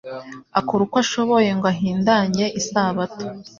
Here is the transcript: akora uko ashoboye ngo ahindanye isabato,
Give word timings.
akora 0.59 0.81
uko 0.85 0.95
ashoboye 1.03 1.49
ngo 1.57 1.65
ahindanye 1.73 2.45
isabato, 2.59 3.25